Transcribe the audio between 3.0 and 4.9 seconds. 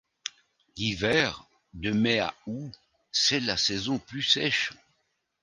c'est la saison plus sèche.